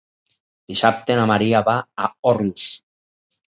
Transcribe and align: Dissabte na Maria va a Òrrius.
Dissabte 0.71 1.17
na 1.19 1.27
Maria 1.33 1.63
va 1.69 1.77
a 2.07 2.11
Òrrius. 2.35 2.67